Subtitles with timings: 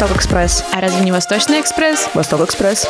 [0.00, 0.64] Восток Экспресс.
[0.72, 2.08] А разве не Восточный экспресс?
[2.14, 2.88] Восток Экспресс.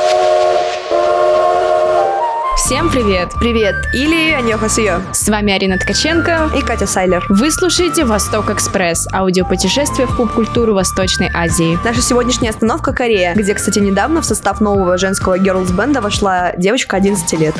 [2.56, 3.30] Всем привет!
[3.40, 5.00] Привет, или Аньохасио.
[5.12, 6.52] С вами Арина Ткаченко.
[6.56, 7.26] И Катя Сайлер.
[7.28, 11.76] Вы слушаете «Восток Экспресс»– аудиопутешествие в поп-культуру Восточной Азии.
[11.84, 17.32] Наша сегодняшняя остановка Корея, где, кстати, недавно в состав нового женского герлс-бенда вошла девочка 11
[17.40, 17.56] лет.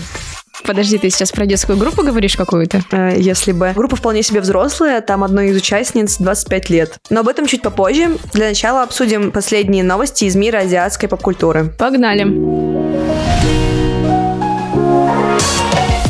[0.70, 2.82] Подожди, ты сейчас про детскую группу говоришь какую-то?
[2.92, 3.72] Э, если бы.
[3.74, 6.98] Группа вполне себе взрослая, там одной из участниц 25 лет.
[7.10, 8.18] Но об этом чуть попозже.
[8.34, 11.74] Для начала обсудим последние новости из мира азиатской поп-культуры.
[11.76, 12.89] Погнали!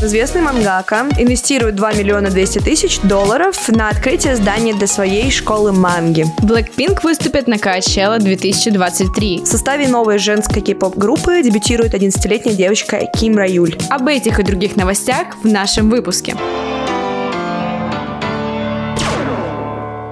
[0.03, 6.25] Известный мангака инвестирует 2 миллиона 200 тысяч долларов на открытие здания для своей школы манги.
[6.41, 9.43] Blackpink выступит на Coachella 2023.
[9.45, 13.77] В составе новой женской кей-поп-группы дебютирует 11-летняя девочка Ким Раюль.
[13.91, 16.35] Об этих и других новостях в нашем выпуске.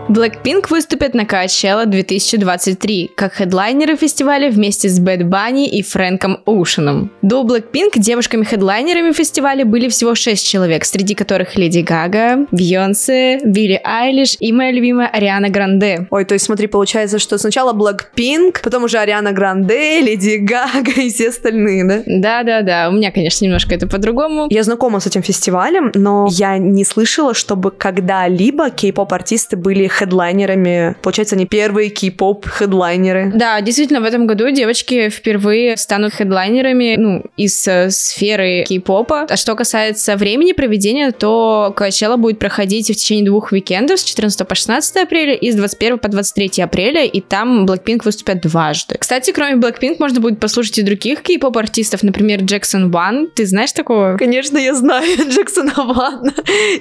[0.08, 7.10] Blackpink выступят на Coachella 2023 как хедлайнеры фестиваля вместе с Bad Bunny и Фрэнком Оушеном.
[7.20, 14.36] До Blackpink девушками-хедлайнерами фестиваля были всего 6 человек, среди которых Леди Гага, Бейонсе, Билли Айлиш
[14.40, 16.06] и моя любимая Ариана Гранде.
[16.10, 21.10] Ой, то есть смотри, получается, что сначала Blackpink, потом уже Ариана Гранде, Леди Гага и
[21.10, 22.02] все остальные, да?
[22.06, 24.46] Да-да-да, у меня, конечно, немножко это по-другому.
[24.48, 30.96] Я знакома с этим фестивалем, но я не слышала, чтобы когда-либо кей-поп-артисты были хедлайнерами.
[31.02, 33.32] Получается, они первые кей-поп хедлайнеры.
[33.34, 39.26] Да, действительно, в этом году девочки впервые станут хедлайнерами, ну, из э, сферы кей-попа.
[39.28, 44.46] А что касается времени проведения, то Coachella будет проходить в течение двух уикендов с 14
[44.46, 48.96] по 16 апреля и с 21 по 23 апреля, и там Blackpink выступят дважды.
[48.98, 53.28] Кстати, кроме Blackpink можно будет послушать и других кей-поп артистов, например, Джексон Ван.
[53.34, 54.16] Ты знаешь такого?
[54.16, 56.34] Конечно, я знаю Джексона Ванна.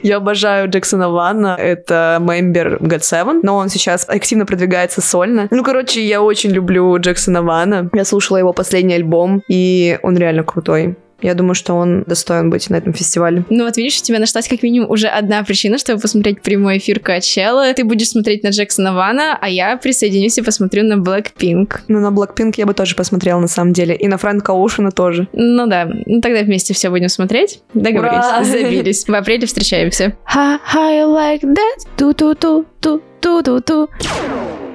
[0.03, 1.56] Я обожаю Джексона Ванна.
[1.59, 5.47] Это мембер God Seven, но он сейчас активно продвигается сольно.
[5.51, 7.90] Ну, короче, я очень люблю Джексона Вана.
[7.94, 10.95] Я слушала его последний альбом, и он реально крутой.
[11.22, 13.44] Я думаю, что он достоин быть на этом фестивале.
[13.50, 17.00] Ну вот видишь, у тебя нашлась как минимум уже одна причина, чтобы посмотреть прямой эфир
[17.00, 17.73] Coachella.
[17.73, 21.79] Ты будешь смотреть на Джексона Вана, а я присоединюсь и посмотрю на Blackpink.
[21.88, 23.95] Ну на Blackpink я бы тоже посмотрела на самом деле.
[23.95, 25.27] И на Фрэнка Оушена тоже.
[25.33, 27.61] Ну да, ну тогда вместе все будем смотреть.
[27.73, 28.44] Договорились, Ура!
[28.44, 29.07] забились.
[29.07, 30.16] В апреле встречаемся.
[30.31, 31.88] How, how you like that?
[31.97, 33.89] Ту-ту-ту-ту-ту-ту-ту.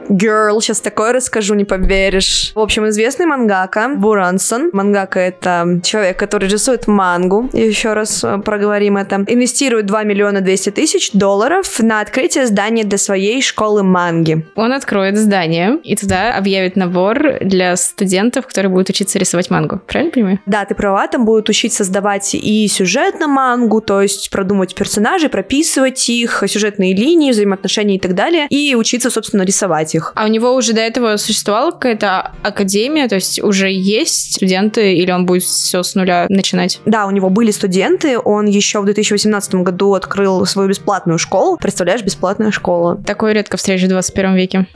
[0.09, 2.53] Girl, сейчас такое расскажу, не поверишь.
[2.55, 4.71] В общем, известный мангака Бурансон.
[4.73, 7.49] Мангака— это человек, который рисует мангу.
[7.53, 9.25] Еще раз э, проговорим это.
[9.27, 14.47] Инвестирует 2 миллиона 200 тысяч долларов на открытие здания для своей школы манги.
[14.55, 19.81] Он откроет здание и туда объявит набор для студентов, которые будут учиться рисовать мангу.
[19.87, 20.41] Правильно понимаю?
[20.47, 25.29] Да, ты права, там будут учить создавать и сюжет на мангу, то есть продумывать персонажей,
[25.29, 30.13] прописывать их, сюжетные линии, взаимоотношения и так далее, и учиться, собственно, рисовать их.
[30.15, 35.11] А у него уже до этого существовала какая-то академия, то есть уже есть студенты, или
[35.11, 36.81] он будет все с нуля начинать?
[36.87, 41.57] Да, у него были студенты, он еще в 2018 году открыл свою бесплатную школу.
[41.57, 43.01] Представляешь, бесплатная школа.
[43.07, 44.67] Такое редко встретишь в 21 веке.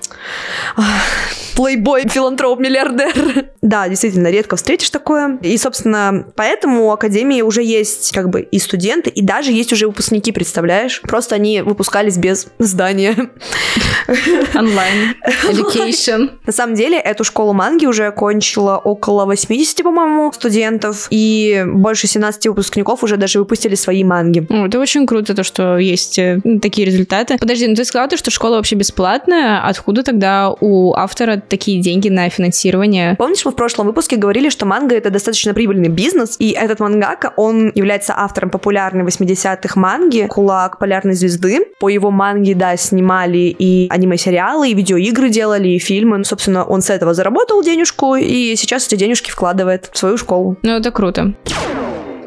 [1.56, 3.46] Плейбой, филантроп, миллиардер.
[3.62, 5.38] Да, действительно, редко встретишь такое.
[5.42, 9.86] И, собственно, поэтому у Академии уже есть как бы и студенты, и даже есть уже
[9.86, 11.00] выпускники, представляешь?
[11.02, 13.30] Просто они выпускались без здания.
[14.54, 15.14] Онлайн.
[15.48, 16.30] Education.
[16.46, 22.46] На самом деле, эту школу манги уже окончила около 80, по-моему, студентов, и больше 17
[22.48, 24.46] выпускников уже даже выпустили свои манги.
[24.66, 27.38] Это очень круто, то, что есть э, такие результаты.
[27.38, 29.66] Подожди, ну ты сказала, то, что школа вообще бесплатная.
[29.66, 33.14] Откуда тогда у автора такие деньги на финансирование?
[33.16, 37.32] Помнишь, мы в прошлом выпуске говорили, что манга— это достаточно прибыльный бизнес, и этот мангака,
[37.36, 41.66] он является автором популярной 80-х манги «Кулак полярной звезды».
[41.78, 46.18] По его манге, да, снимали и аниме-сериалы, и видеоигры делали, и фильмы.
[46.18, 50.56] Ну, собственно, он с этого заработал денежку, и сейчас эти денежки вкладывает в свою школу.
[50.62, 51.34] Ну, это круто.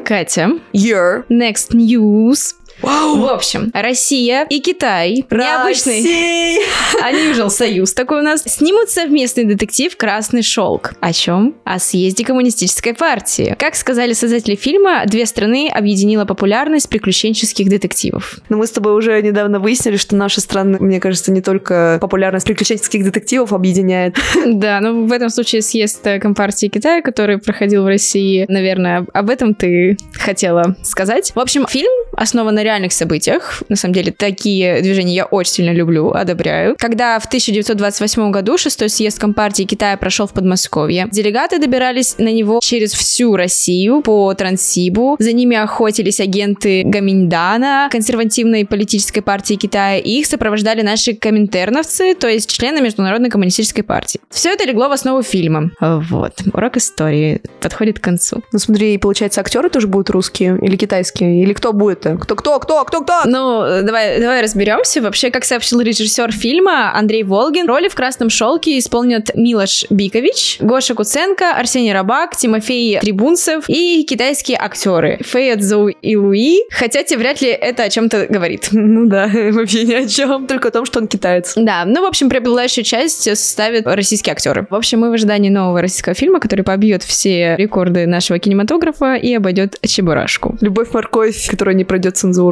[0.04, 0.58] Катя.
[0.72, 1.24] Year.
[1.28, 2.54] Next news.
[2.82, 3.16] Вау!
[3.20, 6.60] В общем, Россия и Китай, необычный Россия!
[7.12, 10.94] unusual союз такой у нас, снимут совместный детектив «Красный шелк».
[11.00, 11.54] О чем?
[11.64, 13.54] О съезде коммунистической партии.
[13.58, 18.38] Как сказали создатели фильма, две страны объединила популярность приключенческих детективов.
[18.48, 22.46] Но мы с тобой уже недавно выяснили, что наши страны, мне кажется, не только популярность
[22.46, 24.16] приключенческих детективов объединяет.
[24.60, 29.30] Да, ну в этом случае съезд э, Компартии Китая, который проходил в России, наверное, об
[29.30, 31.32] этом ты хотела сказать.
[31.34, 33.62] В общем, фильм основан на реальных событиях.
[33.68, 36.76] На самом деле, такие движения я очень сильно люблю, одобряю.
[36.78, 42.60] Когда в 1928 году шестой съезд Компартии Китая прошел в Подмосковье, делегаты добирались на него
[42.62, 45.16] через всю Россию по Транссибу.
[45.18, 52.28] За ними охотились агенты Гаминьдана, консервативной политической партии Китая, и их сопровождали наши коминтерновцы, то
[52.28, 54.20] есть члены Международной коммунистической партии.
[54.30, 55.70] Все это легло в основу фильма.
[55.80, 56.34] Вот.
[56.52, 58.42] Урок истории подходит к концу.
[58.52, 61.42] Ну смотри, получается, актеры тоже будут русские или китайские?
[61.42, 62.06] Или кто будет?
[62.20, 63.22] Кто, кто, кто, кто, кто?
[63.24, 65.00] Ну, давай, давай разберемся.
[65.00, 70.94] Вообще, как сообщил режиссер фильма Андрей Волгин, роли в «Красном шелке» исполнят Милош Бикович, Гоша
[70.94, 76.60] Куценко, Арсений Рабак, Тимофей Трибунцев и китайские актеры Фэйя Цзоу и Луи.
[76.70, 78.68] Хотя тебе вряд ли это о чем-то говорит.
[78.90, 81.52] Ну да, вообще ни о чем, только о том, что он китаец.
[81.56, 84.66] Да, ну, в общем, преобладающую часть составят российские актеры.
[84.68, 89.32] В общем, мы в ожидании нового российского фильма, который побьет все рекорды нашего кинематографа и
[89.34, 90.56] обойдет Чебурашку.
[90.60, 92.49] Любовь-морковь, которая не пройдет цензуру.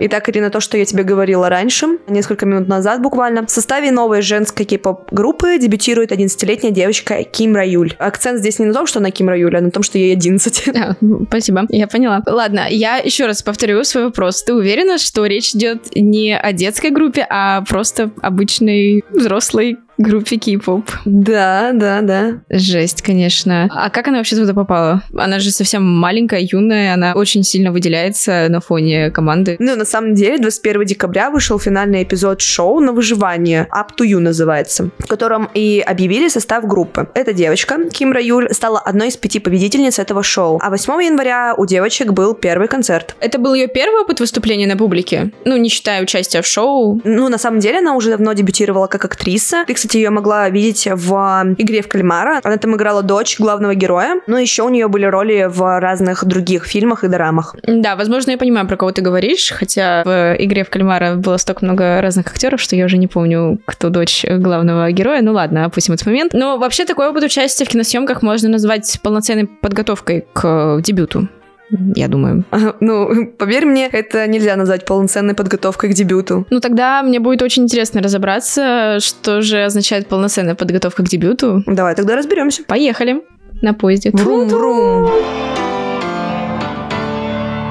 [0.00, 4.22] Итак, Ирина, то, что я тебе говорила раньше, несколько минут назад буквально, в составе новой
[4.22, 7.94] женской кей-поп-группы дебютирует 11-летняя девочка Ким Раюль.
[7.98, 10.70] Акцент здесь не на том, что она Ким Раюль, а на том, что ей 11.
[10.74, 10.96] А,
[11.28, 12.22] спасибо, я поняла.
[12.26, 14.42] Ладно, я еще раз повторю свой вопрос.
[14.42, 20.90] Ты уверена, что речь идет не о детской группе, а просто обычной взрослой группе кей-поп.
[21.04, 22.40] Да, да, да.
[22.50, 23.68] Жесть, конечно.
[23.70, 25.02] А как она вообще туда попала?
[25.16, 29.56] Она же совсем маленькая, юная, она очень сильно выделяется на фоне команды.
[29.58, 34.18] Ну, на самом деле, 21 декабря вышел финальный эпизод шоу на выживание, Up to You
[34.18, 37.08] называется, в котором и объявили состав группы.
[37.14, 40.58] Эта девочка, Ким Раюль, стала одной из пяти победительниц этого шоу.
[40.62, 43.16] А 8 января у девочек был первый концерт.
[43.20, 45.32] Это был ее первый опыт выступления на публике?
[45.44, 47.00] Ну, не считая участия в шоу.
[47.04, 49.64] Ну, на самом деле, она уже давно дебютировала как актриса.
[49.66, 52.40] Ты, кстати, ее могла видеть в игре в кальмара.
[52.42, 54.22] Она там играла дочь главного героя.
[54.26, 57.54] Но еще у нее были роли в разных других фильмах и драмах.
[57.66, 61.66] Да, возможно, я понимаю, про кого ты говоришь, хотя в игре в кальмара было столько
[61.66, 65.20] много разных актеров, что я уже не помню, кто дочь главного героя.
[65.20, 66.32] Ну ладно, опустим этот момент.
[66.32, 71.28] Но вообще такой опыт участия в киносъемках можно назвать полноценной подготовкой к дебюту
[71.70, 72.44] я думаю.
[72.80, 76.46] Ну, поверь мне, это нельзя назвать полноценной подготовкой к дебюту.
[76.50, 81.62] Ну, тогда мне будет очень интересно разобраться, что же означает полноценная подготовка к дебюту.
[81.66, 82.62] Давай тогда разберемся.
[82.64, 83.22] Поехали
[83.62, 84.10] на поезде.
[84.10, 85.08] Врум-врум.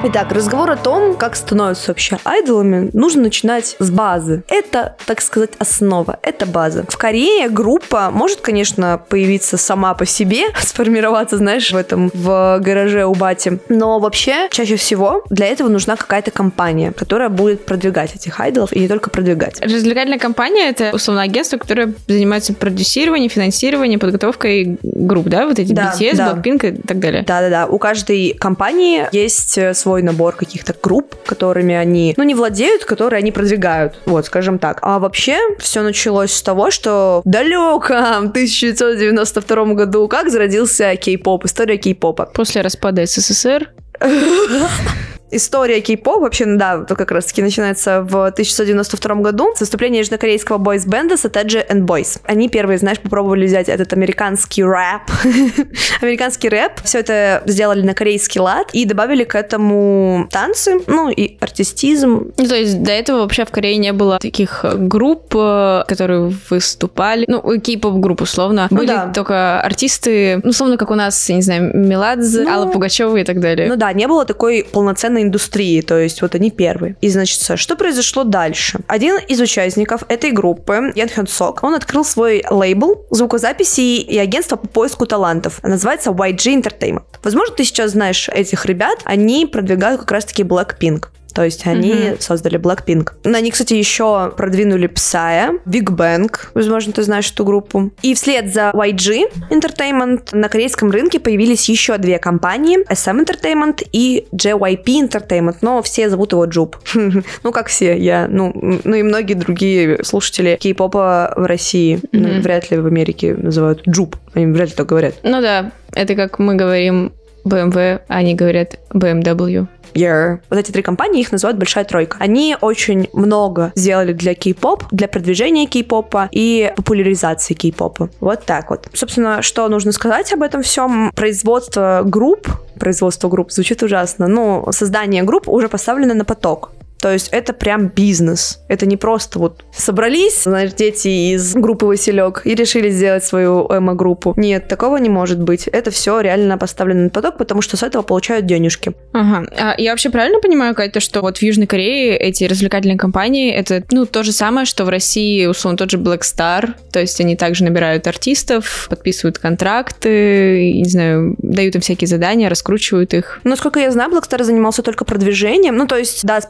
[0.06, 4.44] Итак, разговор о том, как становятся вообще айдолами, нужно начинать с базы.
[4.48, 6.84] Это, так сказать, основа, это база.
[6.86, 13.06] В Корее группа может, конечно, появиться сама по себе, сформироваться, знаешь, в этом, в гараже
[13.06, 13.58] у бати.
[13.70, 18.80] Но вообще, чаще всего для этого нужна какая-то компания, которая будет продвигать этих айдолов и
[18.80, 19.58] не только продвигать.
[19.62, 25.94] Развлекательная компания— это условно агентство, которое занимается продюсированием, финансированием, подготовкой групп, да, вот эти да,
[25.98, 26.32] BTS, да.
[26.34, 27.24] Blackpink и так далее.
[27.26, 32.84] Да-да-да, у каждой компании есть свой свой набор каких-то групп, которыми они, ну, не владеют,
[32.84, 34.80] которые они продвигают, вот, скажем так.
[34.82, 41.76] А вообще все началось с того, что в далеком 1992 году как зародился кей-поп, история
[41.76, 42.26] кей-попа.
[42.34, 43.70] После распада СССР
[45.36, 51.14] история кей-поп вообще, да, как раз таки начинается в 1992 году с выступления южнокорейского бойс-бенда
[51.14, 52.20] Sataji and Boys.
[52.24, 55.02] Они первые, знаешь, попробовали взять этот американский рэп,
[56.00, 61.36] американский рэп, все это сделали на корейский лад и добавили к этому танцы, ну и
[61.40, 62.32] артистизм.
[62.36, 67.24] Ну, то есть до этого вообще в Корее не было таких групп, э, которые выступали,
[67.28, 68.66] ну, кей-поп групп условно.
[68.70, 69.12] Ну, Были да.
[69.14, 73.24] только артисты, ну, условно, как у нас, я не знаю, Меладзе, Ну, Алла Пугачева и
[73.24, 73.68] так далее.
[73.68, 76.96] Ну да, не было такой полноценной индустрии, то есть вот они первые.
[77.00, 78.80] И значит, что произошло дальше?
[78.86, 84.56] Один из участников этой группы, Ян Хён Сок, он открыл свой лейбл звукозаписи и агентство
[84.56, 85.60] по поиску талантов.
[85.62, 87.04] Называется YG Entertainment.
[87.22, 91.06] Возможно, ты сейчас знаешь этих ребят, они продвигают как раз-таки Blackpink.
[91.34, 92.20] То есть они Мгм.
[92.20, 93.10] создали Blackpink.
[93.24, 97.90] На Они, кстати, еще продвинули Psy, Big Bang, возможно, ты знаешь эту группу.
[98.02, 104.26] И вслед за YG Entertainment на корейском рынке появились еще две компании, SM Entertainment и
[104.32, 106.76] JYP Entertainment, но все зовут его Джуб.
[107.42, 108.52] Ну, как все, я, ну,
[108.84, 114.16] ну и многие другие слушатели кей-попа в России, ну, вряд ли в Америке называют Джуб,
[114.34, 115.14] они вряд ли так говорят.
[115.22, 117.12] Ну да, это как мы говорим
[117.44, 119.66] BMW, а они говорят BMW.
[119.94, 120.40] Yeah.
[120.50, 122.16] Вот эти три компании, их называют Большая Тройка.
[122.20, 128.10] Они очень много сделали для кей-поп, для продвижения кей-попа и популяризации кей-попа.
[128.20, 128.88] Вот так вот.
[128.92, 131.12] Собственно, что нужно сказать об этом всем?
[131.14, 132.48] Производство групп,
[132.78, 136.72] производство групп звучит ужасно, но создание групп уже поставлено на поток.
[137.04, 138.60] То есть это прям бизнес.
[138.66, 144.32] Это не просто вот собрались, знаешь, дети из группы Василек и решили сделать свою эмо-группу.
[144.38, 145.68] Нет, такого не может быть.
[145.68, 148.94] Это все реально поставлено на поток, потому что с этого получают денежки.
[149.12, 149.46] Ага.
[149.54, 153.84] А я вообще правильно понимаю, Катя, что вот в Южной Корее эти развлекательные компании это,
[153.90, 157.36] ну, то же самое, что в России, условно, тот же Black Star, то есть они
[157.36, 163.42] также набирают артистов, подписывают контракты, не знаю, дают им всякие задания, раскручивают их.
[163.44, 166.40] Насколько я знаю, Black Star занимался только продвижением, ну, то есть, да,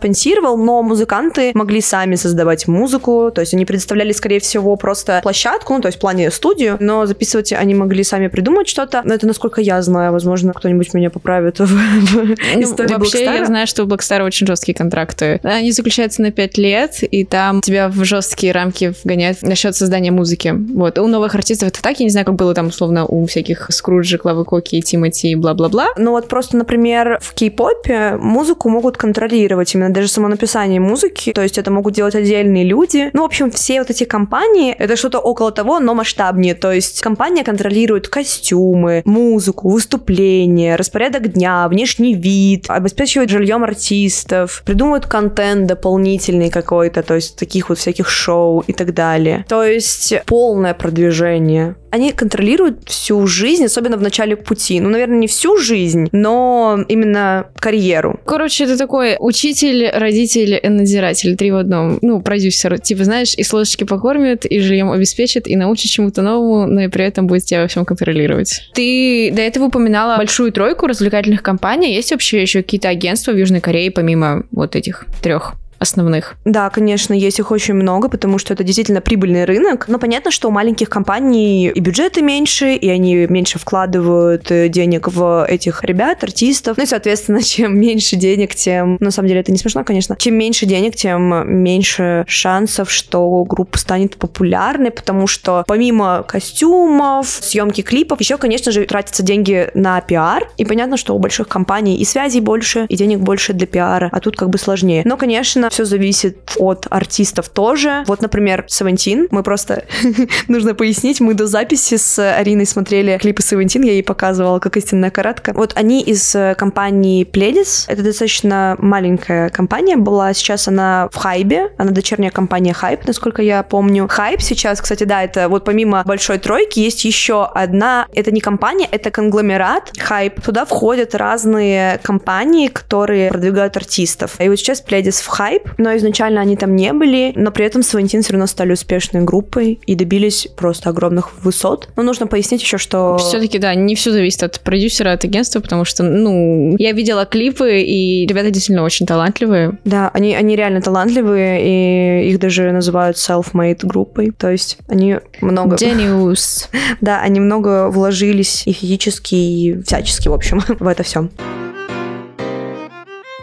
[0.45, 5.75] спонсировал, но музыканты могли сами создавать музыку, то есть они предоставляли, скорее всего, просто площадку,
[5.75, 9.27] ну, то есть в плане студию, но записывать они могли сами придумать что-то, но это
[9.27, 13.85] насколько я знаю, возможно, кто-нибудь меня поправит в, в Ну, истории вообще, я знаю, что
[13.85, 15.41] у Black Star очень жесткие контракты.
[15.43, 20.55] Они заключаются на 5 лет, и там тебя в жесткие рамки вгоняют насчет создания музыки.
[20.75, 20.99] Вот.
[20.99, 24.19] У новых артистов это так, я не знаю, как было там, условно, у всяких Скруджи,
[24.19, 25.89] Клавы Коки, Тимати и бла-бла-бла.
[25.97, 31.43] Ну вот просто, например, в кей-попе музыку могут контролировать, именно даже само написание музыки, то
[31.43, 33.11] есть это могут делать отдельные люди.
[33.13, 37.01] Ну, в общем, все вот эти компании, это что-то около того, но масштабнее, то есть
[37.01, 46.51] компания контролирует костюмы, музыку, выступления, распорядок дня, внешний вид, обеспечивает жильем артистов, придумывают контент дополнительный
[46.51, 49.45] какой-то, то есть таких вот всяких шоу и так далее.
[49.49, 51.77] То есть полное продвижение.
[51.95, 54.81] Они контролируют всю жизнь, особенно в начале пути.
[54.81, 58.19] Ну, наверное, не всю жизнь, но именно карьеру.
[58.27, 62.01] Короче, это такой учитель, родитель, и надзиратель, три в одном.
[62.03, 62.81] Ну, продюсер.
[62.81, 66.89] Типа, знаешь, и с ложечки покормит, и жильем обеспечит, и научит чему-то новому, но и
[66.89, 68.71] при этом будет тебя во всем контролировать.
[68.75, 71.95] Ты до этого упоминала большую тройку развлекательных компаний.
[71.95, 75.55] Есть вообще еще какие-то агентства в Южной Корее, помимо вот этих трех?
[75.79, 76.37] Основных.
[76.45, 79.87] Да, конечно, есть их очень много, потому что это действительно прибыльный рынок.
[79.89, 85.09] Но понятно, что у маленьких компаний и бюджеты меньше, и они меньше вкладывают э, денег
[85.09, 86.77] в этих ребят, артистов.
[86.77, 88.97] Ну и, соответственно, чем меньше денег, тем...
[89.01, 90.17] На самом деле это не смешно, конечно.
[90.19, 97.83] Чем меньше денег, тем меньше шансов, что группа станет популярной, потому что помимо костюмов, съемки
[97.83, 100.49] клипов, еще, конечно же, тратятся деньги на пиар.
[100.57, 104.21] И понятно, что у больших компаний и связей больше, и денег больше для пиара, а
[104.21, 105.03] тут как бы сложнее.
[105.05, 108.05] Но, конечно, все зависит от артистов тоже.
[108.07, 109.29] Вот, например, Seventeen.
[109.31, 109.85] Мы просто,
[110.49, 115.11] нужно пояснить, мы до записи с Ариной смотрели клипы Seventeen, я ей показывала, как истинная
[115.11, 115.53] каратка.
[115.55, 117.85] Вот они из э, компании Pledis.
[117.89, 120.33] Это достаточно маленькая компания была.
[120.35, 121.73] Сейчас она в Хайбе.
[121.79, 124.09] Она дочерняя компания Хайп, насколько я помню.
[124.09, 128.07] Хайп сейчас, кстати, да, это вот помимо большой тройки есть еще одна.
[128.15, 130.41] Это не компания, это конгломерат Хайп.
[130.41, 134.41] Туда входят разные компании, которые продвигают артистов.
[134.41, 137.83] И вот сейчас Pledis в Хайп, но изначально они там не были, но при этом
[137.83, 141.89] Свентин все равно стали успешной группой и добились просто огромных высот.
[141.97, 143.17] Но нужно пояснить еще, что...
[143.19, 147.81] Все-таки, да, не все зависит от продюсера, от агентства, потому что, ну, я видела клипы,
[147.81, 149.79] и ребята действительно очень талантливые.
[149.85, 154.31] Да, они, они реально талантливые, и их даже называют self-made группой.
[154.31, 155.77] То есть они много...
[155.77, 156.69] Genius.
[157.01, 161.29] Да, они много вложились и физически, и всячески, в общем, в это все.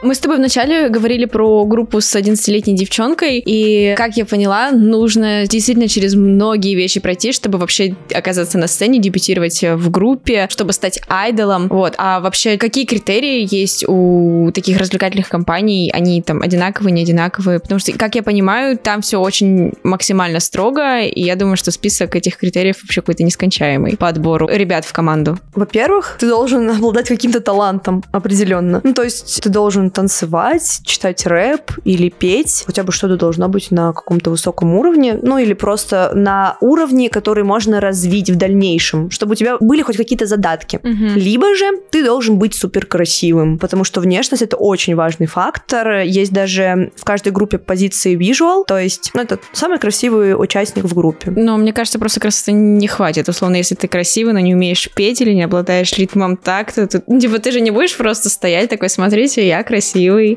[0.04, 5.46] Мы с тобой вначале говорили про группу с 11-летней девчонкой, и, как я поняла, нужно
[5.46, 11.00] действительно через многие вещи пройти, чтобы вообще оказаться на сцене, дебютировать в группе, чтобы стать
[11.08, 11.68] айдолом.
[11.68, 11.94] Вот.
[11.98, 15.92] А вообще, какие критерии есть у таких развлекательных компаний?
[15.94, 17.60] Они там одинаковые, не одинаковые?
[17.60, 22.16] Потому что, как я понимаю, там все очень максимально строго, и я думаю, что список
[22.16, 25.38] этих критериев вообще какой-то нескончаемый по отбору ребят в команду.
[25.54, 28.82] Во-первых, ты должен обладать каким-то талантом определенно.
[28.84, 32.64] Ну, то есть ты должен танцевать, читать рэп или петь.
[32.66, 35.20] Хотя бы что-то должно быть на каком-то высоком уровне.
[35.22, 39.98] Ну, или просто на уровне, который можно развить в дальнейшем, чтобы у тебя были хоть
[39.98, 40.80] какие-то задатки.
[40.84, 41.16] Мгм.
[41.16, 46.00] Либо же ты должен быть супер красивым, потому что внешность это очень важный фактор.
[46.00, 50.94] Есть даже в каждой группе позиции visual, то есть ну, это самый красивый участник в
[50.94, 51.32] группе.
[51.32, 53.30] Но мне кажется, просто красоты не хватит.
[53.30, 57.40] Условно, если ты красивый, но не умеешь петь или не обладаешь ритмом такта, то, типа,
[57.40, 59.81] ты же не будешь просто стоять такой, смотрите, я красивый.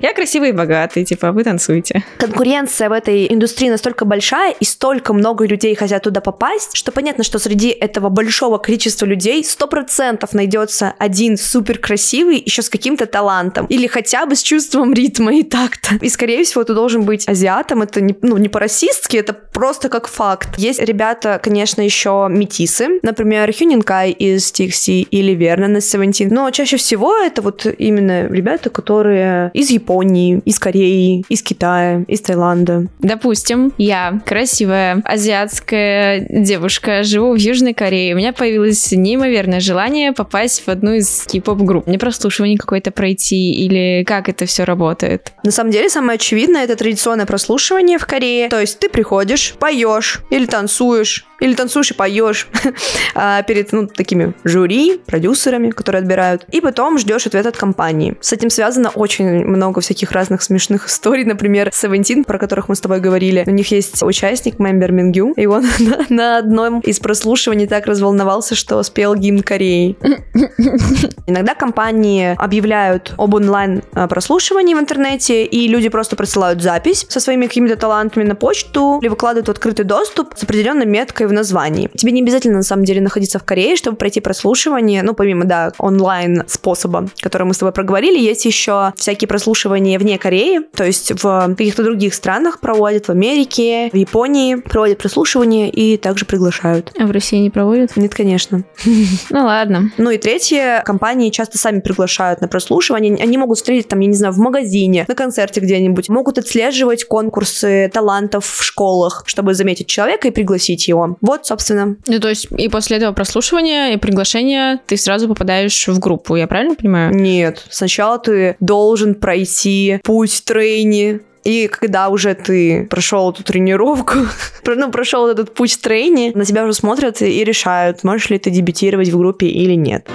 [0.03, 2.05] Я красивый и богатый, типа, вы танцуйте.
[2.19, 7.25] Конкуренция в этой индустрии настолько большая, и столько много людей хотят туда попасть, что понятно,
[7.25, 13.07] что среди этого большого количества людей сто процентов найдется один супер красивый, еще с каким-то
[13.07, 15.97] талантом, или хотя бы с чувством ритма и такта.
[16.01, 20.09] И, скорее всего, ты должен быть азиатом, это не, ну, не по-расистски, это просто как
[20.09, 20.59] факт.
[20.59, 26.77] Есть ребята, конечно, еще метисы, например, Хюнинкай из Тикси или Вернон из Seventeen, но чаще
[26.77, 32.87] всего это вот именно ребята, которые из Японии, из Кореи, из Китая, из Таиланда.
[33.01, 38.15] Допустим, я красивая азиатская девушка, живу в Южной Корее.
[38.15, 41.87] У меня появилось неимоверное желание попасть в одну из кей-поп групп.
[41.87, 45.33] Мне прослушивание какое-то пройти или как это все работает?
[45.43, 48.49] На самом деле, самое очевидное это традиционное прослушивание в Корее.
[48.49, 52.49] То есть ты приходишь, поешь или танцуешь, или танцуешь и поешь
[53.15, 58.17] а, перед ну, такими жюри, продюсерами, которые отбирают, и потом ждешь ответ от компании.
[58.21, 62.81] С этим связано очень много всяких разных смешных историй, например, Seventeen, про которых мы с
[62.81, 63.45] тобой говорили.
[63.47, 68.55] У них есть участник, мембер Мингю, и он на, на одном из прослушиваний так разволновался,
[68.55, 69.97] что спел гимн Кореи.
[71.27, 77.21] Иногда компании объявляют об онлайн а, прослушивании в интернете, и люди просто присылают запись со
[77.21, 81.91] своими какими-то талантами на почту или выкладывают в открытый доступ с определенной меткой в названии.
[81.97, 85.73] Тебе не обязательно на самом деле находиться в Корее, чтобы пройти прослушивание, ну, помимо, да,
[85.79, 91.13] онлайн способа, который мы с тобой проговорили, есть еще всякие прослушивания вне Кореи, то есть
[91.23, 96.91] в каких-то других странах проводят, в Америке, в Японии проводят прослушивание и также приглашают.
[96.99, 97.97] А в России не проводят?
[97.97, 98.65] Нет, конечно.
[99.31, 99.91] Ну ладно.
[99.99, 103.17] Ну и третье, компании часто сами приглашают на прослушивание.
[103.21, 106.09] Они могут встретить там, я не знаю, в магазине, на концерте где-нибудь.
[106.09, 111.17] Могут отслеживать конкурсы талантов в школах, чтобы заметить человека и пригласить его.
[111.21, 111.97] Вот, собственно.
[112.07, 116.47] Ну, то есть и после этого прослушивания и приглашения ты сразу попадаешь в группу, я
[116.47, 117.15] правильно понимаю?
[117.15, 124.15] Нет, сначала ты должен пройти путь трейни, и когда уже ты прошел эту тренировку,
[124.67, 129.11] ну, прошел этот путь трейни, на тебя уже смотрят и решают, можешь ли ты дебютировать
[129.11, 130.09] в группе или нет.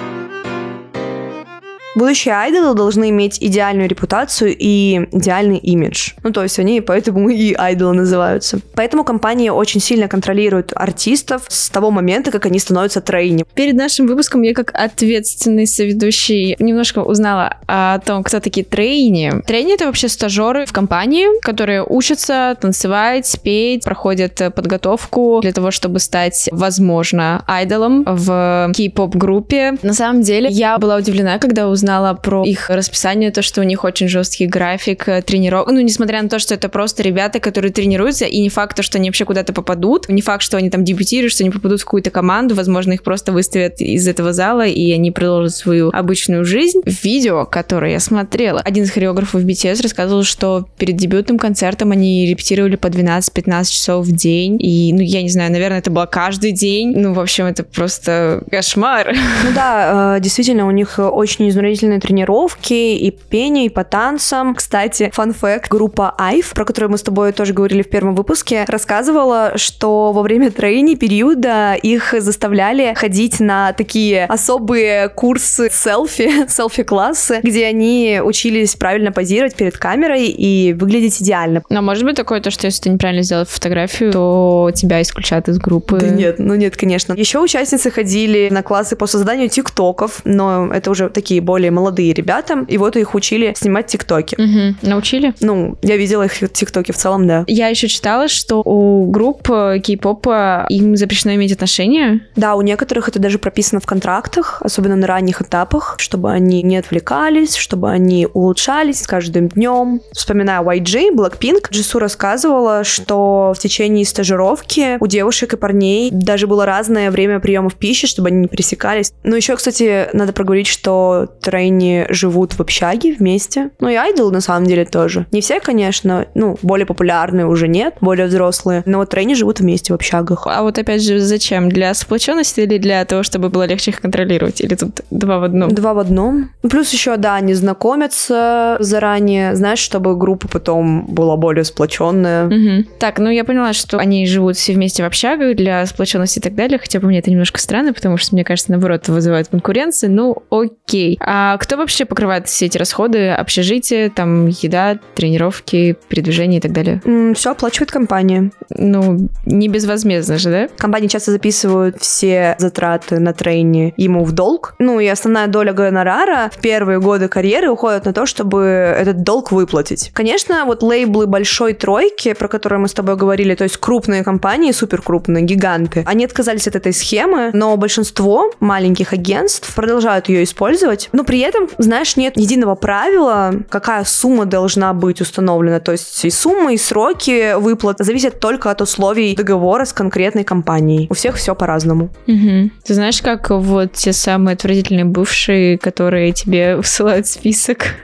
[1.96, 6.12] Будущие айдолы должны иметь идеальную репутацию и идеальный имидж.
[6.22, 8.60] Ну, то есть они поэтому и айдолы называются.
[8.76, 13.44] Поэтому компания очень сильно контролирует артистов с того момента, как они становятся трейни.
[13.54, 19.42] Перед нашим выпуском я как ответственный соведущий немножко узнала о том, кто такие трейни.
[19.44, 25.98] Трейни— это вообще стажеры в компании, которые учатся танцевать, петь, проходят подготовку для того, чтобы
[25.98, 29.76] стать, возможно, айдолом в кей-поп группе.
[29.82, 33.64] На самом деле, я была удивлена, когда узнала узнала про их расписание, то, что у
[33.64, 35.72] них очень жесткий график э, тренировок.
[35.72, 38.98] Ну, несмотря на то, что это просто ребята, которые тренируются, и не факт, то, что
[38.98, 42.10] они вообще куда-то попадут, не факт, что они там дебютируют, что они попадут в какую-то
[42.10, 46.82] команду, возможно, их просто выставят из этого зала, и они продолжат свою обычную жизнь.
[46.84, 52.26] В видео, которое я смотрела, один из хореографов BTS рассказывал, что перед дебютным концертом они
[52.26, 56.52] репетировали по 12-15 часов в день, и, ну, я не знаю, наверное, это было каждый
[56.52, 56.92] день.
[56.94, 59.14] Ну, в общем, это просто кошмар.
[59.44, 64.54] Ну да, э, действительно, у них очень изнурительный дополнительные тренировки и пение, и по танцам.
[64.54, 69.52] Кстати, фан-факт, группа Айв, про которую мы с тобой тоже говорили в первом выпуске, рассказывала,
[69.56, 77.66] что во время трейни периода их заставляли ходить на такие особые курсы селфи, селфи-классы, где
[77.66, 81.62] они учились правильно позировать перед камерой и выглядеть идеально.
[81.68, 85.58] Но может быть такое то, что если ты неправильно сделал фотографию, то тебя исключат из
[85.58, 85.98] группы?
[86.00, 87.12] Да нет, ну нет, конечно.
[87.12, 92.14] Еще участницы ходили на классы по созданию тиктоков, но это уже такие более более молодые
[92.14, 94.34] ребята, и вот их учили снимать тиктоки.
[94.34, 94.88] Угу.
[94.88, 95.34] Научили?
[95.40, 97.44] Ну, я видела их тиктоки в целом, да.
[97.46, 102.26] Я еще читала, что у групп э, кей-попа им запрещено иметь отношения.
[102.34, 106.78] Да, у некоторых это даже прописано в контрактах, особенно на ранних этапах, чтобы они не
[106.78, 110.00] отвлекались, чтобы они улучшались с каждым днем.
[110.12, 116.64] Вспоминая YG, Blackpink, Джису рассказывала, что в течение стажировки у девушек и парней даже было
[116.64, 119.12] разное время приемов пищи, чтобы они не пересекались.
[119.24, 123.70] Но еще, кстати, надо проговорить, что Трейни живут в общаге вместе.
[123.80, 125.26] Ну и Айдол на самом деле тоже.
[125.32, 129.92] Не все, конечно, ну, более популярные уже нет, более взрослые, но вот Трейни живут вместе
[129.92, 130.46] в общагах.
[130.46, 131.68] А вот опять же, зачем?
[131.68, 134.60] Для сплоченности или для того, чтобы было легче их контролировать?
[134.60, 135.70] Или тут два в одном?
[135.70, 136.50] Два в одном.
[136.62, 142.46] Ну, плюс еще, да, они знакомятся заранее, знаешь, чтобы группа потом была более сплоченная.
[142.46, 142.90] Угу.
[143.00, 146.54] Так, ну я поняла, что они живут все вместе в общагах для сплоченности и так
[146.54, 150.12] далее, хотя по мне это немножко странно, потому что, мне кажется, наоборот, вызывает конкуренцию.
[150.12, 151.18] Ну, окей.
[151.20, 153.30] А кто вообще покрывает все эти расходы?
[153.30, 157.00] Общежитие, там, еда, тренировки, передвижение и так далее?
[157.04, 158.50] Mm, все оплачивает компания.
[158.70, 160.68] Ну, не безвозмездно же, да?
[160.76, 164.74] Компании часто записывают все затраты на трейни ему в долг.
[164.78, 169.52] Ну, и основная доля гонорара в первые годы карьеры уходит на то, чтобы этот долг
[169.52, 170.10] выплатить.
[170.14, 174.72] Конечно, вот лейблы большой тройки, про которые мы с тобой говорили, то есть крупные компании,
[174.72, 181.08] супер крупные, гиганты, они отказались от этой схемы, но большинство маленьких агентств продолжают ее использовать
[181.12, 185.78] но при этом, знаешь, нет единого правила, какая сумма должна быть установлена.
[185.78, 191.06] То есть и сумма, и сроки выплат зависят только от условий договора с конкретной компанией.
[191.08, 192.10] У всех все по-разному.
[192.26, 192.70] Угу.
[192.84, 197.94] Ты знаешь, как вот те самые отвратительные бывшие, которые тебе высылают список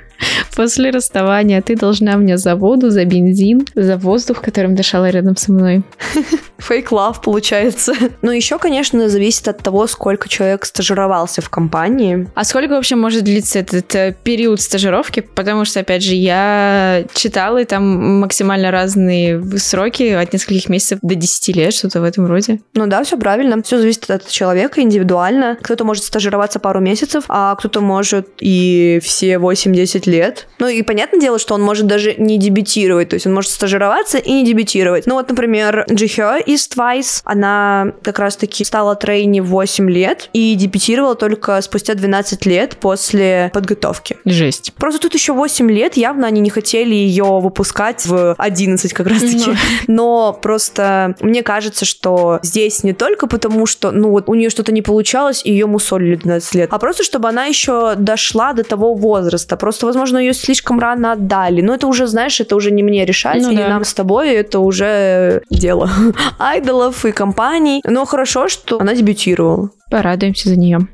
[0.57, 5.53] После расставания ты должна мне за воду, за бензин, за воздух, которым дышала рядом со
[5.53, 5.83] мной.
[6.59, 7.93] Фейк лав получается.
[8.23, 12.29] Но еще, конечно, зависит от того, сколько человек стажировался в компании.
[12.35, 15.21] А сколько вообще может длиться этот э, период стажировки?
[15.21, 21.15] Потому что, опять же, я читала, и там максимально разные сроки, от нескольких месяцев до
[21.15, 22.61] 10 лет, что-то в этом роде.
[22.73, 23.63] Ну да, все правильно.
[23.63, 25.59] Все зависит от человека индивидуально.
[25.61, 30.46] Кто-то может стажироваться пару месяцев, а кто-то может и все 8-10 лет.
[30.59, 34.19] Ну и понятное дело, что он может даже не дебютировать, то есть он может стажироваться
[34.19, 35.07] и не дебютировать.
[35.07, 40.55] Ну вот, например, Джихё из Twice, она как раз-таки стала трейни в 8 лет и
[40.55, 44.19] дебютировала только спустя 12 лет после подготовки.
[44.25, 44.73] Жесть.
[44.77, 49.51] Просто тут еще 8 лет, явно они не хотели ее выпускать в 11 как раз-таки.
[49.51, 49.57] Ну.
[49.89, 54.73] Но просто мне кажется, что здесь не только потому, что, ну вот, у нее что-то
[54.73, 58.95] не получалось, и ее мусолили 12 лет, а просто чтобы она еще дошла до того
[58.95, 59.57] возраста.
[59.57, 61.61] Просто, возможно, ее слишком рано отдали.
[61.61, 63.69] Но это уже, знаешь, это уже не мне решать, Ну и да.
[63.69, 65.91] нам с тобой, это уже дело
[66.39, 67.83] айдолов и компаний.
[67.85, 69.71] Но хорошо, что она дебютировала.
[69.91, 70.87] Порадуемся за нее.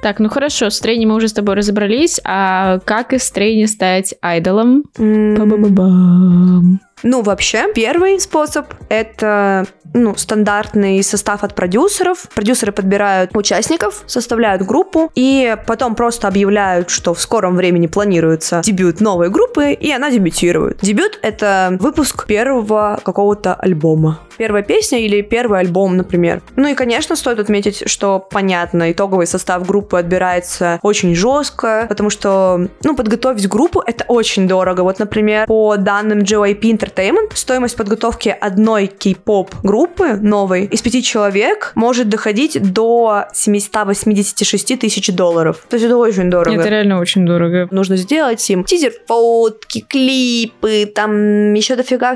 [0.00, 4.14] Так, ну хорошо, с трейни мы уже с тобой разобрались, а как из трейни стать
[4.22, 4.84] айдолом?
[4.96, 6.78] Ба-ба-ба-бам.
[7.02, 12.28] Ну, вообще, первый способ— это ну, стандартный состав от продюсеров.
[12.34, 19.00] Продюсеры подбирают участников, составляют группу, и потом просто объявляют, что в скором времени планируется дебют
[19.00, 20.78] новой группы, и она дебютирует.
[20.82, 24.20] Дебют— это выпуск первого какого-то альбома.
[24.38, 26.40] Первая песня или первый альбом, например.
[26.56, 32.68] Ну и, конечно, стоит отметить, что, понятно, итоговый состав группы отбирается очень жестко, потому что,
[32.84, 34.82] ну, подготовить группу— это очень дорого.
[34.82, 41.72] Вот, например, по данным JYP Entertainment, стоимость подготовки одной кей-поп группы новой из пяти человек
[41.74, 45.64] может доходить до 786 тысяч долларов.
[45.68, 46.60] То есть это очень дорого.
[46.60, 47.68] Это реально очень дорого.
[47.70, 52.14] Нужно сделать им тизер, фотки, клипы, там еще дофига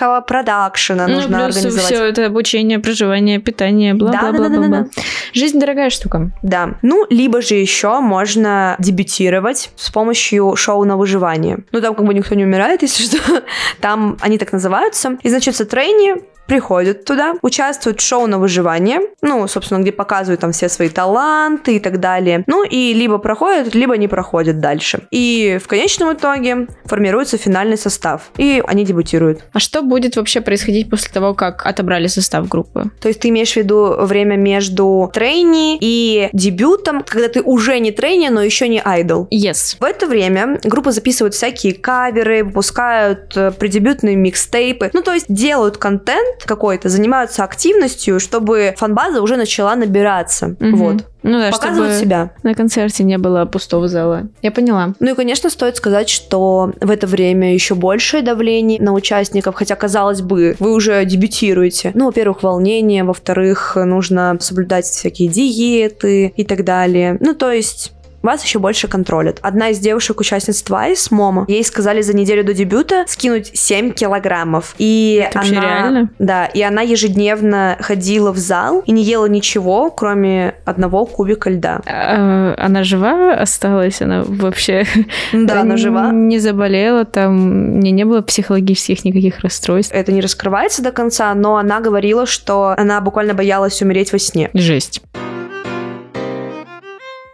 [0.00, 1.92] всякого продакшена нужно ну, плюс организовать.
[1.92, 4.48] все это обучение, проживание, питание, Да-да-да-да-да.
[4.48, 4.86] бла-бла-бла-бла.
[5.32, 6.30] Жизнь дорогая штука.
[6.42, 6.74] Да.
[6.82, 11.58] Ну, либо же еще можно дебютировать с помощью шоу на выживание.
[11.72, 13.42] Ну, там как бы никто не умирает, если что.
[13.80, 15.18] Там они так называются.
[15.22, 16.14] И, значит, трейни
[16.50, 21.76] приходят туда, участвуют в шоу на выживание, ну, собственно, где показывают там все свои таланты
[21.76, 22.42] и так далее.
[22.48, 25.02] Ну, и либо проходят, либо не проходят дальше.
[25.12, 29.44] И в конечном итоге формируется финальный состав, и они дебютируют.
[29.52, 32.90] А что будет вообще происходить после того, как отобрали состав группы?
[33.00, 37.92] То есть ты имеешь в виду время между трейни и дебютом, когда ты уже не
[37.92, 39.28] трейни, но еще не айдол.
[39.32, 39.76] Yes.
[39.78, 45.76] В это время группа записывает всякие каверы, выпускают э, предебютные микстейпы, ну то есть делают
[45.76, 50.56] контент какой-то, занимаются активностью, чтобы фанбаза уже начала набираться.
[50.58, 50.76] Мгм.
[50.76, 51.04] Вот.
[51.22, 52.30] Ну да, Показывают чтобы себя.
[52.42, 54.28] на концерте не было пустого зала.
[54.40, 54.94] Я поняла.
[55.00, 59.74] Ну и, конечно, стоит сказать, что в это время еще большее давление на участников, хотя,
[59.74, 61.92] казалось бы, вы уже дебютируете.
[61.94, 67.18] Ну, во-первых, волнение, во-вторых, нужно соблюдать всякие диеты и так далее.
[67.20, 67.92] Ну, то есть...
[68.22, 69.38] Вас еще больше контролят.
[69.42, 74.74] Одна из девушек-участниц Twice, Мома, ей сказали за неделю до дебюта скинуть 7 килограммов.
[74.78, 75.48] И Это она...
[75.60, 76.10] реально?
[76.18, 81.80] Да, и она ежедневно ходила в зал и не ела ничего, кроме одного кубика льда.
[81.86, 84.02] А, Она жива осталась?
[84.02, 84.84] Она вообще
[85.32, 86.10] Да, она жива.
[86.12, 89.94] не заболела, там не, не было психологических никаких расстройств.
[89.94, 94.50] это не раскрывается до конца, но она говорила, что она буквально боялась умереть во сне.
[94.54, 95.02] Жесть.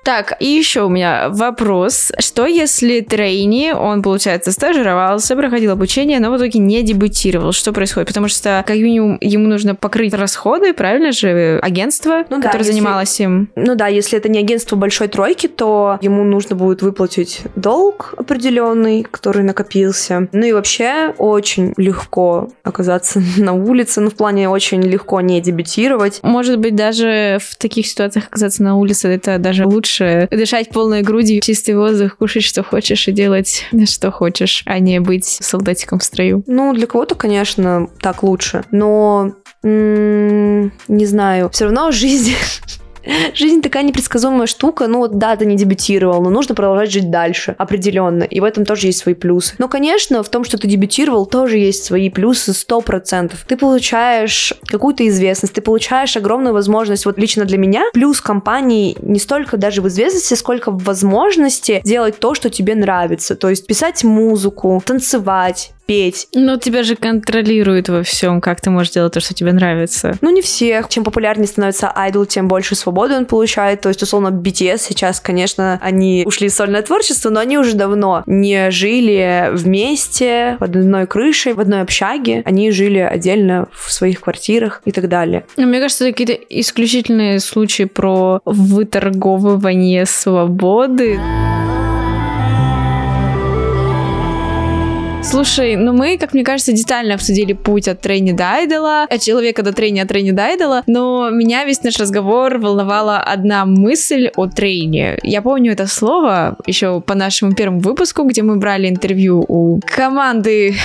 [0.07, 2.13] Так, и еще у меня вопрос.
[2.21, 7.51] Что если трейни, он, получается, стажировался, проходил обучение, но в итоге не дебютировал?
[7.51, 8.07] Что происходит?
[8.07, 12.71] Потому что, как минимум, ему нужно покрыть расходы, правильно же, агентство, Ну да, которое если-
[12.71, 13.51] занималось им.
[13.57, 19.03] Ну да, если это не агентство большой тройки, то ему нужно будет выплатить долг определенный,
[19.03, 20.29] который накопился.
[20.31, 26.21] Ну и вообще очень легко оказаться на улице, ну в плане очень легко не дебютировать.
[26.23, 31.41] Может быть, даже в таких ситуациях оказаться на улице, это даже лучше дышать полной грудью,
[31.41, 36.43] чистый воздух, кушать, что хочешь, и делать, что хочешь, а не быть солдатиком в строю.
[36.47, 38.65] Ну, для кого-то, конечно, так лучше.
[38.71, 39.33] Но
[39.63, 42.35] м, не знаю, все равно жизнь.
[43.35, 44.87] Жизнь такая непредсказуемая штука.
[44.87, 48.25] Ну вот да, ты не дебютировал, но нужно продолжать жить дальше, определенно.
[48.25, 49.55] И в этом тоже есть свои плюсы.
[49.59, 53.33] Но, конечно, в том, что ты дебютировал, тоже есть свои плюсы 100%.
[53.47, 57.07] Ты получаешь какую-то известность, ты получаешь огромную возможность.
[57.07, 62.19] Вот лично для меня плюс компании не столько даже в известности, сколько в возможности делать
[62.19, 63.37] то, что тебе нравится.
[63.37, 66.29] То есть писать музыку, танцевать, петь.
[66.35, 70.17] Но тебя же контролируют во всем, как ты можешь делать то, что тебе нравится.
[70.21, 70.89] Ну, не всех.
[70.89, 73.81] Чем популярнее становится айдол, тем больше свободы он получает.
[73.81, 78.23] То есть, условно, BTS сейчас, конечно, они ушли в сольное творчество, но они уже давно
[78.27, 82.43] не жили вместе под одной крышей, в одной общаге.
[82.45, 85.47] Они жили отдельно в своих квартирах и так далее.
[85.57, 91.19] Ну, мне кажется, это какие-то исключительные случаи про выторговывание свободы.
[95.29, 99.65] Слушай, ну мы, как мне кажется, детально обсудили путь от трейни до айдола, от человека
[99.65, 104.47] до Трейни, от трейни до айдола, но меня весь наш разговор волновала одна мысль о
[104.47, 105.19] Трейне.
[105.25, 110.77] Я помню это слово еще по нашему первому выпуску, где мы брали интервью у команды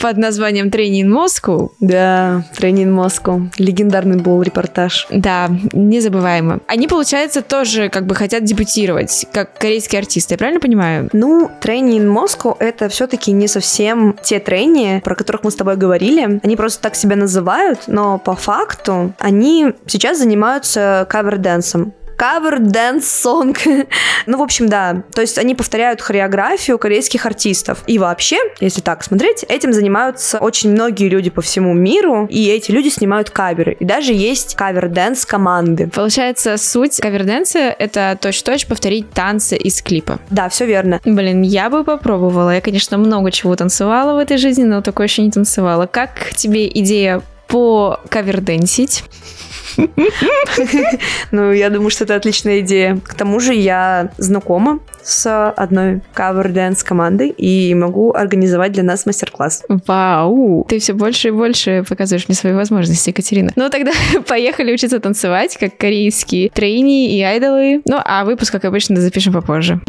[0.00, 1.72] под названием Trainee in Moscow.
[1.78, 3.48] Да, Trainee in Moscow.
[3.56, 5.06] Легендарный был репортаж.
[5.10, 6.58] Да, незабываемо.
[6.66, 11.08] Они, получается, тоже как бы хотят дебютировать, как корейские артисты, я правильно понимаю?
[11.12, 15.76] Ну, Trainee in Moscow это все-таки не совсем те трейни, про которых мы с тобой
[15.76, 16.40] говорили.
[16.42, 23.56] Они просто так себя называют, но по факту они сейчас занимаются cover dance ом.
[24.26, 25.02] ну, в общем, да.
[25.12, 27.82] То есть они повторяют хореографию корейских артистов.
[27.86, 32.70] И вообще, если так смотреть, этим занимаются очень многие люди по всему миру, и эти
[32.70, 33.76] люди снимают каверы.
[33.78, 35.88] И даже есть cover dance команды.
[35.88, 40.18] Получается, суть cover dance а— это точь-точь повторить танцы из клипа.
[40.30, 41.00] Да, все верно.
[41.04, 42.54] Блин, я бы попробовала.
[42.54, 45.86] Я, конечно, много чего танцевала в этой жизни, но такое еще не танцевала.
[45.86, 49.04] Как тебе идея по каверденсить?
[51.32, 52.98] Ну, я думаю, что это отличная идея.
[53.04, 59.06] К тому же я знакома с одной cover dance командой и могу организовать для нас
[59.06, 59.64] мастер-класс.
[59.86, 60.66] Вау!
[60.68, 63.52] Ты все больше и больше показываешь мне свои возможности, Екатерина.
[63.56, 63.92] Ну тогда
[64.26, 67.82] поехали учиться танцевать, как корейские трейни и айдолы.
[67.84, 69.80] Ну а выпуск, как обычно, запишем попозже.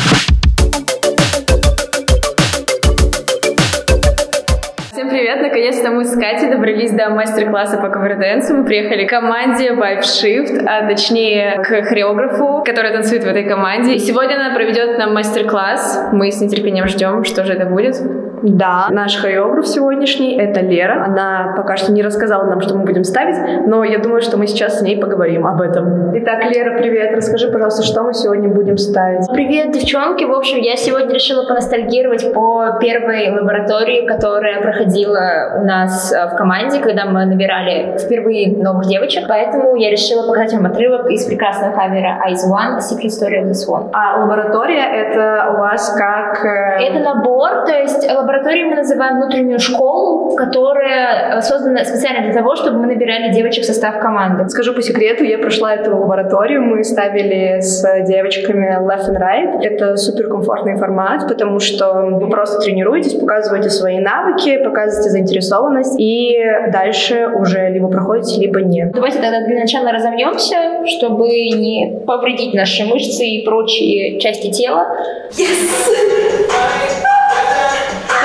[4.98, 5.44] Всем привет!
[5.44, 8.56] Наконец-то мы с Катей добрались до мастер-класса по каверденсу.
[8.56, 13.94] Мы приехали к команде Vibe Shift, а точнее к хореографу, который танцует в этой команде.
[13.94, 16.10] И сегодня она проведет нам мастер-класс.
[16.14, 17.96] Мы с нетерпением ждем, что же это будет.
[18.44, 21.04] Да, наш хореограф сегодняшний— это Лера.
[21.06, 23.36] Она пока что не рассказала нам, что мы будем ставить,
[23.68, 26.16] но я думаю, что мы сейчас с ней поговорим об этом.
[26.18, 27.16] Итак, Лера, привет.
[27.16, 29.28] Расскажи, пожалуйста, что мы сегодня будем ставить?
[29.34, 30.24] Привет, девчонки.
[30.24, 36.36] В общем, я сегодня решила поностальгировать по первой лаборатории, которая проходила у нас э, в
[36.36, 39.24] команде, когда мы набирали впервые новых девочек.
[39.28, 43.54] Поэтому я решила показать вам отрывок из прекрасного камера Eyes One, Secret Story of the
[43.54, 43.90] Swan.
[43.94, 46.46] А лаборатория— это у вас как...
[46.46, 52.34] э, Это набор, то есть лабораторией мы называем внутреннюю школу, которая э, создана специально для
[52.34, 54.48] того, чтобы мы набирали девочек в состав команды.
[54.50, 59.62] Скажу по секрету, я прошла эту лабораторию, мы ставили с девочками left and right.
[59.62, 66.38] Это суперкомфортный формат, потому что вы просто тренируетесь, показываете свои навыки, показываете заинтересованность, и
[66.72, 68.92] дальше уже либо проходите, либо нет.
[68.92, 74.88] Давайте тогда для начала разомнемся, чтобы не повредить наши мышцы и прочие части тела.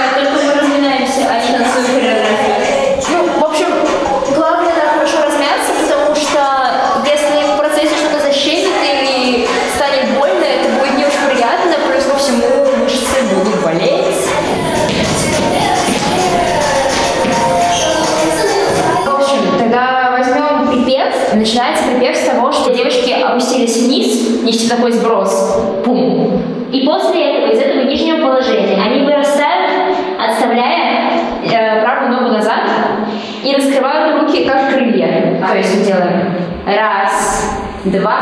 [0.03, 2.57] Как только мы разминаемся, они танцуют хореографию.
[3.11, 3.67] Ну, в общем,
[4.35, 6.41] главное, да, хорошо размяться, потому что
[7.07, 12.17] если в процессе что-то защемит или станет больно, это будет не очень приятно, плюс ко
[12.17, 12.47] всему
[12.83, 14.27] мышцы будут болеть.
[19.05, 21.15] В общем, тогда возьмем припев.
[21.35, 25.59] Начинается припев с того, что девочки опустились вниз, нести такой сброс.
[25.85, 26.43] Пум.
[26.73, 27.22] И после
[36.77, 37.51] раз,
[37.85, 38.21] два,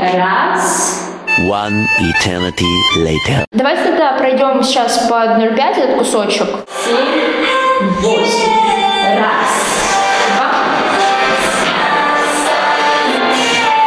[0.00, 1.02] раз,
[1.50, 2.64] One eternity
[2.98, 3.44] later.
[3.52, 6.46] Давайте тогда пройдем сейчас под 0,5 этот кусочек.
[6.82, 7.44] Семь,
[8.00, 8.52] восемь.
[9.18, 9.52] Раз,
[10.34, 10.50] два.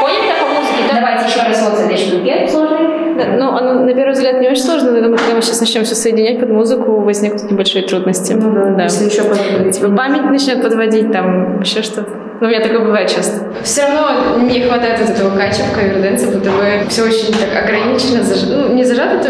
[0.01, 0.93] Поняли, как по музыке?
[0.93, 3.37] Давайте еще раз вот с этой штуки сложной.
[3.37, 5.83] Ну, оно, на первый взгляд, не очень сложно, но я думаю, когда мы сейчас начнем
[5.85, 8.33] все соединять под музыку, возникнут небольшие трудности.
[8.33, 8.83] да.
[8.83, 9.79] Если еще подходить.
[9.97, 12.28] Память начнет подводить, там еще что-то.
[12.39, 13.47] Ну, у меня такое бывает часто.
[13.63, 18.23] Все равно не хватает вот этого кача в каверденсе, будто бы все очень так ограничено,
[18.23, 18.43] заж...
[18.43, 19.29] ну, не зажато, то...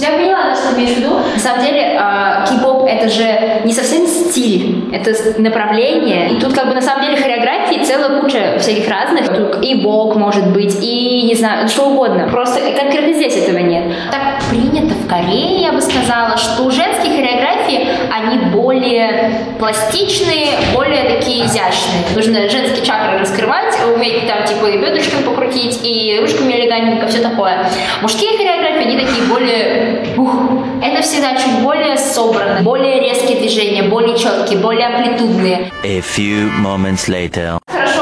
[0.00, 1.14] Я поняла, что ты имеешь в виду.
[1.14, 6.32] На самом деле, э, кей-поп это же не совсем стиль, это направление.
[6.32, 9.28] И тут как бы на самом деле хореографии целая куча всяких разных.
[9.28, 12.28] Тут и бок может быть, и не знаю, что угодно.
[12.30, 13.84] Просто конкретно здесь этого нет.
[14.10, 14.47] Так
[14.78, 22.04] принято в Корее, я бы сказала, что хореографий хореографии, они более пластичные, более такие изящные.
[22.14, 27.68] Нужно женские чакры раскрывать, уметь там типа и бедрышками покрутить, и ручками элегантненько, все такое.
[28.02, 30.06] Мужские хореографии, они такие более...
[30.16, 30.34] Ух,
[30.82, 35.70] это всегда чуть более собрано, более резкие движения, более четкие, более амплитудные.
[35.82, 37.58] A few moments later.
[37.66, 37.97] Хорошо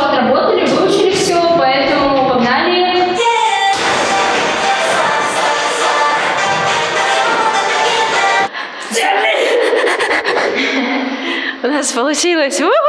[11.93, 12.61] получилось!
[12.61, 12.86] Красные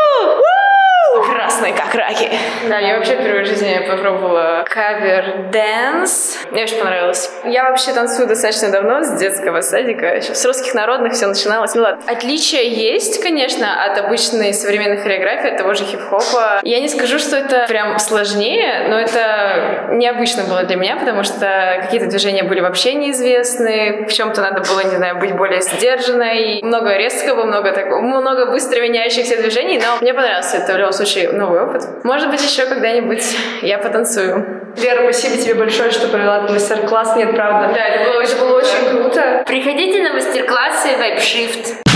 [2.69, 6.37] Да, я вообще впервые в жизни попробовала cover dance.
[6.51, 7.31] Мне очень понравилось.
[7.45, 10.21] Я вообще танцую достаточно давно, с детского садика.
[10.21, 11.75] С русских народных все начиналось.
[11.75, 12.01] Ну ладно.
[12.07, 16.59] Отличия есть, конечно, от обычной современной хореографии, от того же хип-хопа.
[16.63, 21.79] Я не скажу, что это прям сложнее, но это необычно было для меня, потому что
[21.81, 24.05] какие-то движения были вообще неизвестны.
[24.07, 26.61] В чем-то надо было, не знаю, быть более сдержанной.
[26.63, 31.31] Много резкого, много такого, много быстро меняющихся движений, но мне понравился это в любом случае
[31.31, 31.83] новый опыт.
[32.03, 33.23] Может быть, еще когда-нибудь
[33.61, 34.73] я потанцую.
[34.75, 37.15] Вера, спасибо тебе большое, что провела этот мастер-класс.
[37.15, 37.73] Нет, правда.
[37.73, 39.43] Да, это было очень, Это было очень круто.
[39.45, 41.86] Приходите на мастер-классы VibeShift.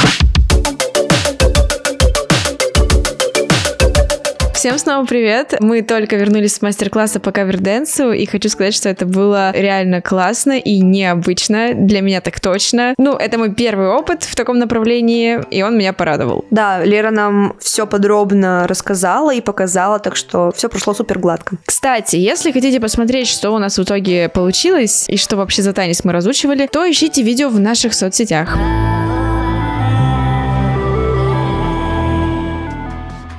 [4.61, 5.55] Всем снова привет!
[5.59, 10.51] Мы только вернулись с мастер-класса по каверденсу, и хочу сказать, что это было реально классно
[10.51, 11.73] и необычно.
[11.73, 12.93] Для меня так точно.
[12.99, 16.45] Ну, это мой первый опыт в таком направлении, и он меня порадовал.
[16.51, 21.57] Да, Лера нам все подробно рассказала и показала, так что все прошло супер гладко.
[21.65, 26.03] Кстати, если хотите посмотреть, что у нас в итоге получилось, и что вообще за танец
[26.03, 28.55] мы разучивали, то ищите видео в наших соцсетях.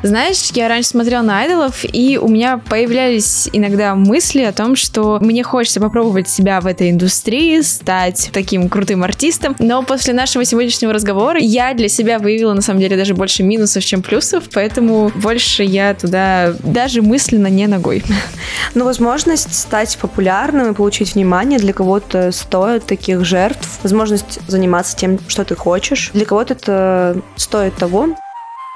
[0.03, 5.19] Знаешь, я раньше смотрела на айдолов, и у меня появлялись иногда мысли о том, что
[5.21, 9.55] мне хочется попробовать себя в этой индустрии, стать таким крутым артистом.
[9.61, 13.85] Но после нашего сегодняшнего разговора я для себя выявила, на самом деле, даже больше минусов,
[13.85, 18.03] чем плюсов, поэтому больше я туда даже мысленно не ногой.
[18.75, 23.79] Но возможность стать популярным и получить внимание для кого-то стоит таких жертв.
[23.85, 26.11] Возможность заниматься тем, что ты хочешь.
[26.13, 28.17] Для кого-то это стоит того.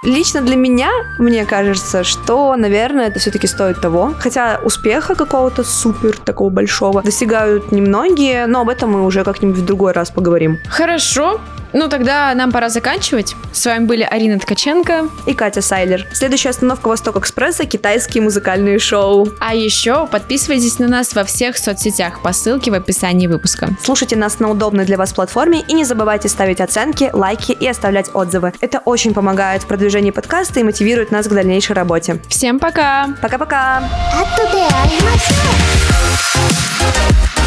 [0.02, 4.14] Лично для меня, мне кажется, что, наверное, это все-таки стоит того.
[4.18, 9.64] Хотя успеха какого-то супер такого большого достигают немногие, но об этом мы уже как-нибудь в
[9.64, 10.59] другой раз поговорим.
[10.68, 11.40] Хорошо.
[11.72, 13.35] Ну, тогда нам пора заканчивать.
[13.52, 16.07] С вами были Арина Ткаченко и Катя Сайлер.
[16.12, 19.29] Следующая остановка Восток Экспресса– китайские музыкальные шоу.
[19.40, 23.70] А еще подписывайтесь на нас во всех соцсетях по ссылке в описании выпуска.
[23.83, 28.11] Слушайте нас на удобной для вас платформе и не забывайте ставить оценки, лайки и оставлять
[28.14, 28.52] отзывы.
[28.61, 32.20] Это очень помогает в продвижении подкаста и мотивирует нас к дальнейшей работе.
[32.29, 33.09] Всем пока!
[33.20, 33.83] Пока-пока!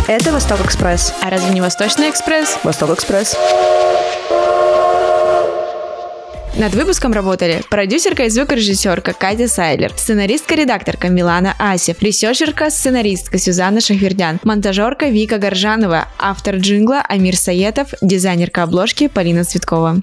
[0.08, 1.14] Это Восток Экспресс.
[1.22, 2.58] А разве не Восточный Экспресс?
[2.64, 3.38] Восток Экспресс.
[6.58, 14.40] Над выпуском работали продюсерка и звукорежиссерка Катя Сайлер, сценаристка-редакторка Милана Асев, ресерчерка, сценаристка Сюзанна Шахвердян,
[14.44, 20.02] монтажерка Вика Горжанова, автор джингла Амир Саетов, дизайнерка обложки Полина Цветкова.